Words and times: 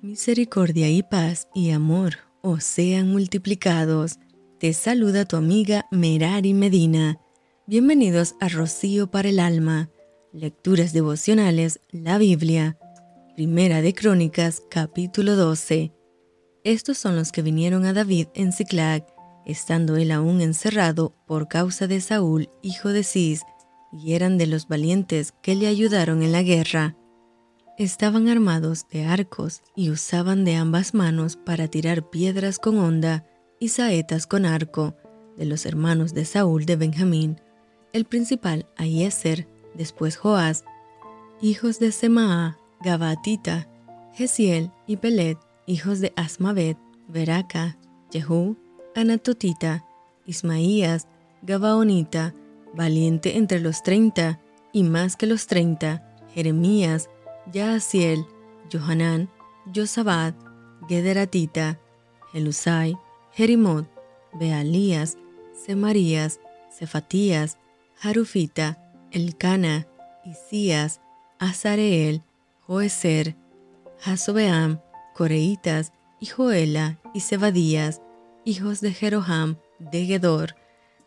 Misericordia 0.00 0.88
y 0.88 1.02
paz 1.02 1.48
y 1.56 1.72
amor 1.72 2.18
os 2.40 2.62
sean 2.62 3.10
multiplicados. 3.10 4.20
Te 4.60 4.72
saluda 4.72 5.24
tu 5.24 5.34
amiga 5.34 5.86
Merari 5.90 6.54
Medina. 6.54 7.18
Bienvenidos 7.66 8.36
a 8.38 8.48
Rocío 8.48 9.10
para 9.10 9.28
el 9.28 9.40
Alma. 9.40 9.90
Lecturas 10.32 10.92
devocionales, 10.92 11.80
la 11.90 12.16
Biblia. 12.16 12.78
Primera 13.34 13.82
de 13.82 13.92
Crónicas, 13.92 14.62
capítulo 14.70 15.34
12. 15.34 15.92
Estos 16.62 16.96
son 16.96 17.16
los 17.16 17.32
que 17.32 17.42
vinieron 17.42 17.84
a 17.84 17.92
David 17.92 18.28
en 18.34 18.52
Ziklag, 18.52 19.04
estando 19.46 19.96
él 19.96 20.12
aún 20.12 20.40
encerrado 20.40 21.16
por 21.26 21.48
causa 21.48 21.88
de 21.88 22.00
Saúl, 22.00 22.50
hijo 22.62 22.90
de 22.90 23.02
Cis, 23.02 23.42
y 23.92 24.12
eran 24.12 24.38
de 24.38 24.46
los 24.46 24.68
valientes 24.68 25.32
que 25.42 25.56
le 25.56 25.66
ayudaron 25.66 26.22
en 26.22 26.30
la 26.30 26.44
guerra. 26.44 26.97
Estaban 27.78 28.28
armados 28.28 28.88
de 28.90 29.04
arcos 29.04 29.62
y 29.76 29.90
usaban 29.90 30.44
de 30.44 30.56
ambas 30.56 30.94
manos 30.94 31.36
para 31.36 31.68
tirar 31.68 32.10
piedras 32.10 32.58
con 32.58 32.76
honda 32.76 33.24
y 33.60 33.68
saetas 33.68 34.26
con 34.26 34.46
arco, 34.46 34.96
de 35.36 35.44
los 35.44 35.64
hermanos 35.64 36.12
de 36.12 36.24
Saúl 36.24 36.66
de 36.66 36.74
Benjamín, 36.74 37.40
el 37.92 38.04
principal 38.04 38.66
Aieser, 38.76 39.46
después 39.74 40.16
Joás, 40.16 40.64
hijos 41.40 41.78
de 41.78 41.92
Semaa, 41.92 42.58
Gabatita, 42.80 43.68
Gesiel 44.12 44.72
y 44.88 44.96
Pelet, 44.96 45.38
hijos 45.66 46.00
de 46.00 46.12
Asmavet, 46.16 46.76
Veraca, 47.06 47.78
Jehú, 48.10 48.56
Anatotita, 48.96 49.84
Ismaías, 50.26 51.06
Gabaonita, 51.42 52.34
valiente 52.74 53.36
entre 53.36 53.60
los 53.60 53.84
treinta, 53.84 54.40
y 54.72 54.82
más 54.82 55.14
que 55.14 55.28
los 55.28 55.46
treinta, 55.46 56.04
Jeremías, 56.34 57.08
Yaasiel, 57.52 58.26
Johanán, 58.72 59.28
Josabad, 59.74 60.34
Gederatita, 60.88 61.78
Jelusai, 62.32 62.96
Jerimot, 63.32 63.88
Bealías, 64.34 65.16
Semarías, 65.52 66.40
Cefatías, 66.70 67.58
Harufita, 68.00 68.78
Elcana, 69.10 69.86
Isías, 70.24 71.00
Azareel, 71.38 72.22
Joeser, 72.66 73.36
Hasobeam, 74.04 74.80
Coreitas, 75.14 75.92
y 76.20 76.26
Joela 76.26 76.98
y 77.14 77.20
Zebadías, 77.20 78.02
hijos 78.44 78.80
de 78.80 78.92
Jeroham, 78.92 79.58
de 79.78 80.04
Gedor. 80.06 80.56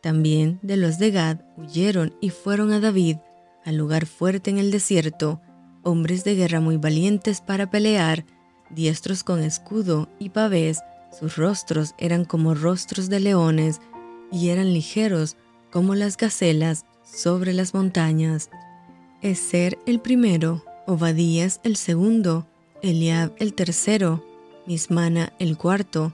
También 0.00 0.58
de 0.62 0.76
los 0.76 0.98
de 0.98 1.10
Gad 1.10 1.40
huyeron 1.56 2.16
y 2.20 2.30
fueron 2.30 2.72
a 2.72 2.80
David, 2.80 3.16
al 3.64 3.76
lugar 3.76 4.06
fuerte 4.06 4.50
en 4.50 4.58
el 4.58 4.70
desierto, 4.70 5.40
hombres 5.88 6.24
de 6.24 6.34
guerra 6.34 6.60
muy 6.60 6.76
valientes 6.76 7.40
para 7.40 7.70
pelear, 7.70 8.24
diestros 8.70 9.24
con 9.24 9.42
escudo 9.42 10.08
y 10.18 10.30
pavés, 10.30 10.80
sus 11.18 11.36
rostros 11.36 11.94
eran 11.98 12.24
como 12.24 12.54
rostros 12.54 13.08
de 13.08 13.20
leones 13.20 13.80
y 14.30 14.50
eran 14.50 14.74
ligeros 14.74 15.36
como 15.70 15.94
las 15.94 16.16
gacelas 16.16 16.84
sobre 17.02 17.52
las 17.52 17.72
montañas. 17.74 18.50
Eser 19.22 19.78
el 19.86 20.00
primero, 20.00 20.64
Obadías 20.86 21.60
el 21.64 21.76
segundo, 21.76 22.46
Eliab 22.82 23.32
el 23.38 23.54
tercero, 23.54 24.24
Mismana 24.66 25.32
el 25.38 25.56
cuarto, 25.56 26.12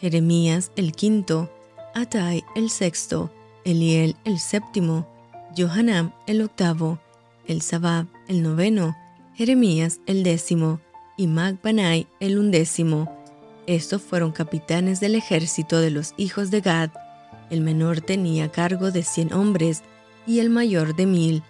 Jeremías 0.00 0.72
el 0.76 0.92
quinto, 0.92 1.50
Atai 1.94 2.44
el 2.54 2.70
sexto, 2.70 3.32
Eliel 3.64 4.16
el 4.24 4.38
séptimo, 4.38 5.08
Johanam 5.56 6.12
el 6.26 6.42
octavo, 6.42 6.98
el 7.46 7.62
Sabab 7.62 8.06
el 8.28 8.42
noveno, 8.42 8.96
Jeremías 9.36 10.00
el 10.06 10.22
décimo 10.22 10.80
y 11.18 11.26
Magbanai 11.26 12.06
el 12.20 12.38
undécimo. 12.38 13.22
Estos 13.66 14.00
fueron 14.00 14.32
capitanes 14.32 14.98
del 14.98 15.14
ejército 15.14 15.78
de 15.78 15.90
los 15.90 16.14
hijos 16.16 16.50
de 16.50 16.62
Gad. 16.62 16.90
El 17.50 17.60
menor 17.60 18.00
tenía 18.00 18.50
cargo 18.50 18.90
de 18.90 19.02
cien 19.02 19.34
hombres 19.34 19.82
y 20.26 20.38
el 20.38 20.48
mayor 20.48 20.96
de 20.96 21.04
mil. 21.04 21.42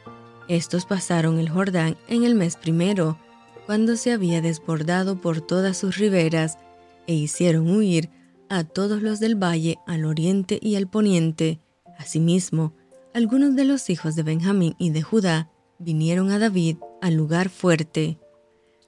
Estos 0.49 0.84
pasaron 0.84 1.38
el 1.38 1.49
Jordán 1.49 1.97
en 2.09 2.25
el 2.25 2.34
mes 2.34 2.56
primero, 2.56 3.19
cuando 3.66 3.94
se 3.94 4.10
había 4.10 4.43
desbordado 4.43 5.21
por 5.21 5.41
todas 5.41 5.77
sus 5.77 5.97
riberas, 5.97 6.59
e 7.06 7.15
hicieron 7.15 7.71
huir 7.71 8.10
a 8.49 8.65
todos 8.65 9.00
los 9.00 9.21
del 9.21 9.41
valle 9.41 9.78
al 9.87 10.06
oriente 10.06 10.59
y 10.60 10.75
al 10.75 10.89
poniente. 10.89 11.60
Asimismo, 12.00 12.72
algunos 13.15 13.55
de 13.55 13.65
los 13.65 13.91
hijos 13.91 14.16
de 14.16 14.25
Benjamín 14.25 14.75
y 14.77 14.91
de 14.91 15.03
Judá 15.03 15.53
vinieron 15.78 16.33
a 16.33 16.41
David 16.41 16.78
al 17.01 17.15
lugar 17.15 17.49
fuerte. 17.49 18.19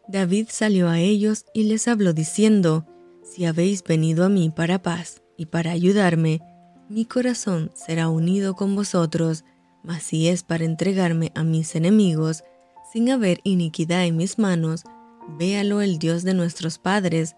David 0.08 0.46
salió 0.50 0.88
a 0.88 0.98
ellos 1.00 1.44
y 1.52 1.64
les 1.64 1.86
habló 1.88 2.12
diciendo, 2.12 2.86
Si 3.22 3.44
habéis 3.44 3.84
venido 3.84 4.24
a 4.24 4.28
mí 4.28 4.50
para 4.50 4.80
paz 4.82 5.22
y 5.36 5.46
para 5.46 5.72
ayudarme, 5.72 6.40
mi 6.88 7.04
corazón 7.04 7.70
será 7.74 8.08
unido 8.08 8.54
con 8.54 8.74
vosotros, 8.74 9.44
mas 9.82 10.02
si 10.02 10.28
es 10.28 10.42
para 10.42 10.64
entregarme 10.64 11.30
a 11.34 11.44
mis 11.44 11.74
enemigos, 11.74 12.44
sin 12.90 13.10
haber 13.10 13.40
iniquidad 13.44 14.06
en 14.06 14.16
mis 14.16 14.38
manos, 14.38 14.84
véalo 15.38 15.82
el 15.82 15.98
Dios 15.98 16.22
de 16.22 16.32
nuestros 16.32 16.78
padres, 16.78 17.36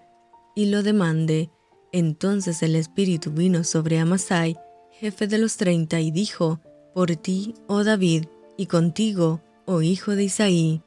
y 0.55 0.67
lo 0.67 0.85
demande. 0.85 1.51
Entonces 1.93 2.63
el 2.63 2.77
Espíritu 2.77 3.33
vino 3.33 3.65
sobre 3.65 3.99
Amasai, 3.99 4.57
jefe 4.93 5.27
de 5.27 5.39
los 5.39 5.57
treinta, 5.57 6.01
y 6.01 6.13
dijo, 6.13 6.61
Por 6.95 7.17
ti, 7.17 7.55
oh 7.67 7.83
David, 7.83 8.27
y 8.57 8.67
contigo, 8.67 9.41
oh 9.71 9.83
hijo 9.83 10.17
de 10.17 10.25
Isaí. 10.25 10.83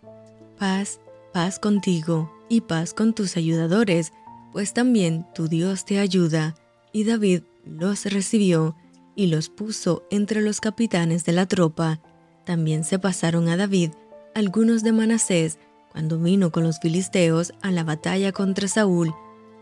Paz, 0.60 1.00
paz 1.32 1.58
contigo, 1.58 2.30
y 2.50 2.62
paz 2.62 2.94
con 2.94 3.14
tus 3.14 3.38
ayudadores, 3.38 4.12
pues 4.52 4.74
también 4.74 5.26
tu 5.34 5.48
Dios 5.48 5.86
te 5.86 6.00
ayuda. 6.00 6.56
Y 6.92 7.06
David 7.06 7.44
los 7.66 8.04
recibió 8.06 8.76
y 9.16 9.28
los 9.28 9.48
puso 9.48 10.04
entre 10.12 10.42
los 10.42 10.60
capitanes 10.60 11.24
de 11.24 11.32
la 11.32 11.46
tropa. 11.46 12.02
También 12.46 12.84
se 12.84 13.00
pasaron 13.00 13.48
a 13.48 13.56
David 13.56 13.92
algunos 14.36 14.84
de 14.84 14.92
Manasés 14.92 15.60
cuando 15.90 16.20
vino 16.20 16.52
con 16.52 16.64
los 16.64 16.80
filisteos 16.80 17.54
a 17.62 17.72
la 17.72 17.86
batalla 17.86 18.34
contra 18.34 18.68
Saúl, 18.68 19.16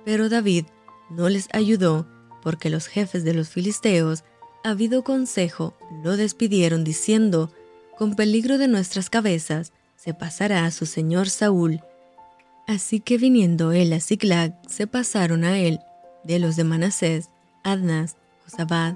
pero 0.03 0.29
David 0.29 0.65
no 1.11 1.29
les 1.29 1.47
ayudó 1.53 2.07
porque 2.41 2.71
los 2.71 2.87
jefes 2.87 3.23
de 3.23 3.35
los 3.35 3.49
filisteos, 3.49 4.23
habido 4.63 5.03
consejo, 5.03 5.75
lo 6.03 6.17
despidieron 6.17 6.83
diciendo, 6.83 7.51
con 7.97 8.15
peligro 8.15 8.57
de 8.57 8.67
nuestras 8.67 9.09
cabezas, 9.09 9.73
se 9.95 10.13
pasará 10.13 10.65
a 10.65 10.71
su 10.71 10.85
señor 10.85 11.29
Saúl. 11.29 11.81
Así 12.67 12.99
que 12.99 13.17
viniendo 13.17 13.71
él 13.71 13.93
a 13.93 13.99
Ziklag, 13.99 14.59
se 14.67 14.87
pasaron 14.87 15.43
a 15.43 15.59
él, 15.59 15.79
de 16.23 16.39
los 16.39 16.55
de 16.55 16.63
Manasés, 16.63 17.29
Adnas, 17.63 18.17
Josabad, 18.43 18.95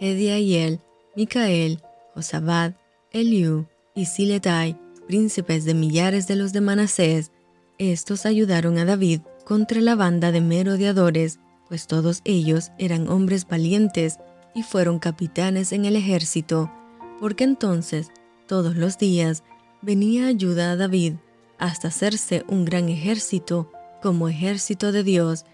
Hediael, 0.00 0.80
Micael, 1.14 1.82
Josabad, 2.14 2.72
Eliú 3.12 3.66
y 3.94 4.06
Siletai, 4.06 4.76
príncipes 5.06 5.64
de 5.64 5.74
millares 5.74 6.26
de 6.26 6.36
los 6.36 6.52
de 6.52 6.60
Manasés. 6.60 7.30
Estos 7.78 8.26
ayudaron 8.26 8.78
a 8.78 8.84
David 8.84 9.20
contra 9.44 9.80
la 9.80 9.94
banda 9.94 10.32
de 10.32 10.40
merodeadores, 10.40 11.38
pues 11.68 11.86
todos 11.86 12.20
ellos 12.24 12.72
eran 12.78 13.08
hombres 13.08 13.46
valientes 13.46 14.18
y 14.54 14.62
fueron 14.62 14.98
capitanes 14.98 15.72
en 15.72 15.84
el 15.84 15.96
ejército, 15.96 16.72
porque 17.20 17.44
entonces 17.44 18.10
todos 18.50 18.74
los 18.74 18.98
días 18.98 19.44
venía 19.80 20.26
ayuda 20.26 20.72
a 20.72 20.76
David 20.76 21.14
hasta 21.58 21.86
hacerse 21.86 22.44
un 22.48 22.64
gran 22.64 22.88
ejército 22.88 23.70
como 24.02 24.28
ejército 24.28 24.90
de 24.90 25.04
Dios, 25.04 25.44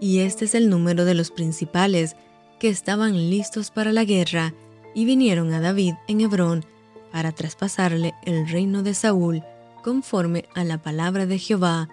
y 0.00 0.20
este 0.20 0.46
es 0.46 0.54
el 0.54 0.70
número 0.70 1.04
de 1.04 1.12
los 1.12 1.30
principales 1.30 2.16
que 2.58 2.70
estaban 2.70 3.12
listos 3.28 3.70
para 3.70 3.92
la 3.92 4.04
guerra 4.04 4.54
y 4.94 5.04
vinieron 5.04 5.52
a 5.52 5.60
David 5.60 5.96
en 6.08 6.22
Hebrón 6.22 6.64
para 7.12 7.30
traspasarle 7.30 8.14
el 8.24 8.48
reino 8.48 8.82
de 8.82 8.94
Saúl 8.94 9.44
conforme 9.84 10.46
a 10.54 10.64
la 10.64 10.78
palabra 10.78 11.26
de 11.26 11.38
Jehová, 11.38 11.90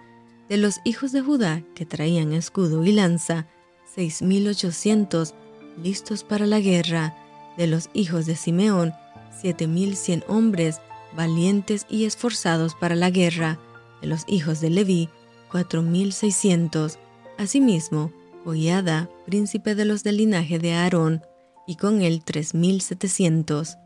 de 0.48 0.56
los 0.56 0.80
hijos 0.84 1.12
de 1.12 1.20
Judá 1.20 1.62
que 1.74 1.84
traían 1.84 2.32
escudo 2.32 2.86
y 2.86 2.92
lanza, 2.92 3.46
seis 3.94 4.22
mil 4.22 4.48
ochocientos 4.48 5.34
listos 5.82 6.24
para 6.24 6.46
la 6.46 6.60
guerra, 6.60 7.14
de 7.58 7.66
los 7.66 7.90
hijos 7.92 8.24
de 8.24 8.34
Simeón, 8.34 8.94
siete 9.40 9.66
mil 9.66 9.96
cien 9.96 10.24
hombres 10.28 10.80
valientes 11.16 11.86
y 11.88 12.04
esforzados 12.04 12.74
para 12.74 12.94
la 12.94 13.10
guerra, 13.10 13.58
de 14.00 14.08
los 14.08 14.24
hijos 14.26 14.60
de 14.60 14.70
Leví, 14.70 15.08
cuatro 15.50 15.82
mil 15.82 16.12
seiscientos. 16.12 16.98
Asimismo, 17.38 18.12
Joiada, 18.44 19.08
príncipe 19.26 19.74
de 19.74 19.84
los 19.84 20.02
del 20.02 20.18
linaje 20.18 20.58
de 20.58 20.74
Aarón, 20.74 21.22
y 21.66 21.76
con 21.76 22.02
él 22.02 22.22
tres 22.24 22.54
mil 22.54 22.80
setecientos. 22.80 23.76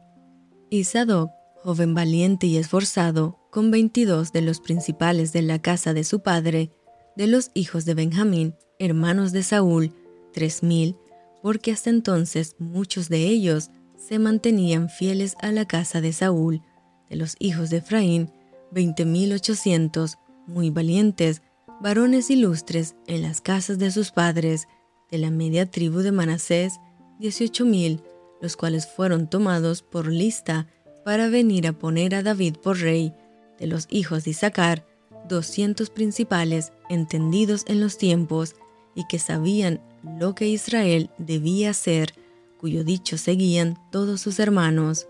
Y 0.71 0.85
Sadoc, 0.85 1.31
joven 1.63 1.95
valiente 1.95 2.47
y 2.47 2.57
esforzado, 2.57 3.39
con 3.51 3.71
veintidós 3.71 4.33
de 4.33 4.43
los 4.43 4.61
principales 4.61 5.33
de 5.33 5.43
la 5.43 5.61
casa 5.61 5.95
de 5.95 6.05
su 6.05 6.21
padre, 6.21 6.71
de 7.17 7.27
los 7.27 7.51
hijos 7.55 7.85
de 7.85 7.95
Benjamín, 7.95 8.55
hermanos 8.79 9.33
de 9.33 9.43
Saúl, 9.43 9.93
tres 10.33 10.63
mil, 10.63 10.97
porque 11.43 11.73
hasta 11.73 11.91
entonces 11.91 12.57
muchos 12.59 13.09
de 13.09 13.27
ellos 13.27 13.71
se 13.99 14.19
mantenían 14.19 14.89
fieles 14.89 15.37
a 15.41 15.53
la 15.53 15.67
casa 15.67 16.01
de 16.01 16.13
Saúl, 16.13 16.63
de 17.11 17.17
los 17.17 17.37
hijos 17.39 17.69
de 17.69 17.79
Efraín, 17.79 18.31
veinte 18.71 19.05
mil 19.05 19.33
ochocientos, 19.33 20.19
muy 20.47 20.71
valientes, 20.71 21.43
varones 21.81 22.31
ilustres 22.31 22.95
en 23.07 23.23
las 23.23 23.41
casas 23.41 23.79
de 23.79 23.91
sus 23.91 24.11
padres, 24.13 24.69
de 25.11 25.19
la 25.19 25.31
media 25.31 25.71
tribu 25.71 26.01
de 26.01 26.13
Manasés, 26.13 26.75
dieciocho 27.19 27.65
mil, 27.65 28.03
los 28.41 28.57
cuales 28.57 28.87
fueron 28.87 29.29
tomados 29.29 29.83
por 29.83 30.07
lista 30.07 30.69
para 31.05 31.29
venir 31.29 31.67
a 31.67 31.73
poner 31.73 32.15
a 32.15 32.23
David 32.23 32.57
por 32.63 32.79
rey, 32.79 33.13
de 33.59 33.67
los 33.67 33.89
hijos 33.91 34.25
de 34.25 34.31
Isaacar, 34.31 34.87
doscientos 35.29 35.91
principales 35.91 36.73
entendidos 36.89 37.65
en 37.67 37.81
los 37.81 37.99
tiempos 37.99 38.55
y 38.95 39.07
que 39.09 39.19
sabían 39.19 39.81
lo 40.19 40.35
que 40.35 40.49
Israel 40.49 41.11
debía 41.19 41.71
hacer, 41.71 42.15
cuyo 42.59 42.85
dicho 42.85 43.17
seguían 43.17 43.79
todos 43.91 44.21
sus 44.21 44.39
hermanos. 44.39 45.09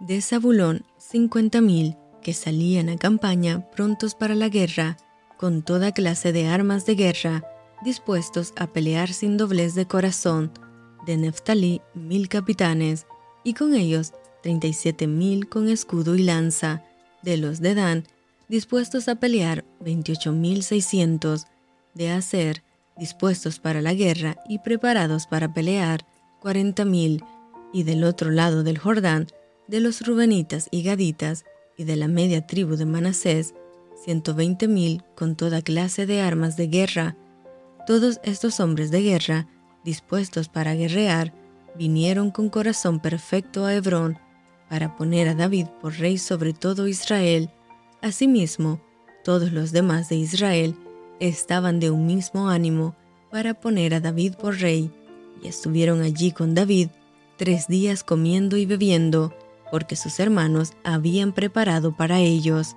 De 0.00 0.20
Zabulón, 0.20 0.84
cincuenta 0.98 1.60
mil, 1.60 1.96
que 2.22 2.32
salían 2.32 2.88
a 2.88 2.96
campaña 2.96 3.70
prontos 3.70 4.14
para 4.14 4.34
la 4.34 4.48
guerra, 4.48 4.96
con 5.36 5.62
toda 5.62 5.92
clase 5.92 6.32
de 6.32 6.48
armas 6.48 6.86
de 6.86 6.94
guerra, 6.94 7.44
dispuestos 7.84 8.52
a 8.56 8.66
pelear 8.66 9.12
sin 9.12 9.36
doblez 9.36 9.74
de 9.74 9.86
corazón, 9.86 10.50
de 11.06 11.16
Neftalí 11.16 11.82
mil 11.94 12.28
capitanes, 12.28 13.06
y 13.44 13.54
con 13.54 13.74
ellos 13.74 14.12
treinta 14.42 14.66
y 14.66 14.72
siete 14.72 15.06
mil 15.06 15.48
con 15.48 15.68
escudo 15.68 16.16
y 16.16 16.22
lanza, 16.22 16.82
de 17.22 17.36
los 17.36 17.60
de 17.60 17.74
Dan, 17.74 18.04
dispuestos 18.48 19.08
a 19.08 19.16
pelear 19.16 19.64
veintiocho 19.80 20.32
mil 20.32 20.62
seiscientos, 20.62 21.46
de 21.94 22.10
Aser, 22.10 22.62
dispuestos 22.96 23.58
para 23.60 23.82
la 23.82 23.94
guerra 23.94 24.36
y 24.48 24.58
preparados 24.60 25.26
para 25.26 25.52
pelear 25.52 26.06
cuarenta 26.40 26.84
mil, 26.84 27.22
y 27.72 27.82
del 27.82 28.04
otro 28.04 28.30
lado 28.30 28.62
del 28.62 28.78
Jordán, 28.78 29.26
de 29.68 29.80
los 29.80 30.06
Rubenitas 30.06 30.68
y 30.70 30.82
Gaditas, 30.82 31.44
y 31.76 31.84
de 31.84 31.96
la 31.96 32.08
media 32.08 32.46
tribu 32.46 32.76
de 32.76 32.86
Manasés, 32.86 33.54
ciento 34.02 34.34
veinte 34.34 34.68
mil 34.68 35.02
con 35.14 35.36
toda 35.36 35.62
clase 35.62 36.06
de 36.06 36.20
armas 36.20 36.56
de 36.56 36.68
guerra. 36.68 37.16
Todos 37.86 38.20
estos 38.22 38.60
hombres 38.60 38.90
de 38.90 39.02
guerra, 39.02 39.48
dispuestos 39.84 40.48
para 40.48 40.74
guerrear, 40.74 41.34
vinieron 41.76 42.30
con 42.30 42.48
corazón 42.48 43.00
perfecto 43.00 43.64
a 43.64 43.74
Hebrón, 43.74 44.18
para 44.68 44.96
poner 44.96 45.28
a 45.28 45.34
David 45.34 45.66
por 45.80 45.98
rey 45.98 46.18
sobre 46.18 46.52
todo 46.52 46.88
Israel. 46.88 47.50
Asimismo, 48.02 48.80
todos 49.22 49.52
los 49.52 49.72
demás 49.72 50.08
de 50.08 50.16
Israel 50.16 50.76
estaban 51.20 51.78
de 51.78 51.90
un 51.90 52.06
mismo 52.06 52.48
ánimo 52.48 52.96
para 53.30 53.54
poner 53.54 53.94
a 53.94 54.00
David 54.00 54.34
por 54.34 54.56
rey, 54.58 54.90
y 55.42 55.48
estuvieron 55.48 56.02
allí 56.02 56.32
con 56.32 56.54
David 56.54 56.88
tres 57.36 57.68
días 57.68 58.02
comiendo 58.02 58.56
y 58.56 58.66
bebiendo, 58.66 59.34
porque 59.70 59.96
sus 59.96 60.18
hermanos 60.20 60.72
habían 60.84 61.32
preparado 61.32 61.94
para 61.94 62.20
ellos. 62.20 62.76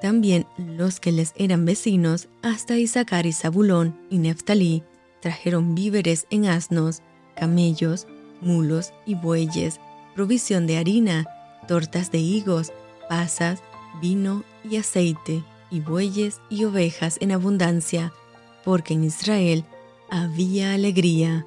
También 0.00 0.46
los 0.56 1.00
que 1.00 1.12
les 1.12 1.32
eran 1.36 1.64
vecinos, 1.64 2.28
hasta 2.42 2.76
Isaacar 2.76 3.26
y 3.26 3.32
Zabulón 3.32 3.98
y 4.10 4.18
Neftalí, 4.18 4.82
trajeron 5.20 5.74
víveres 5.74 6.26
en 6.30 6.46
asnos, 6.46 7.02
camellos, 7.36 8.06
mulos 8.40 8.92
y 9.06 9.14
bueyes, 9.14 9.80
provisión 10.14 10.66
de 10.66 10.78
harina, 10.78 11.26
tortas 11.66 12.12
de 12.12 12.18
higos, 12.18 12.72
pasas, 13.08 13.62
vino 14.00 14.44
y 14.68 14.76
aceite, 14.76 15.42
y 15.70 15.80
bueyes 15.80 16.40
y 16.48 16.64
ovejas 16.64 17.18
en 17.20 17.32
abundancia, 17.32 18.12
porque 18.64 18.94
en 18.94 19.04
Israel 19.04 19.64
había 20.10 20.74
alegría. 20.74 21.46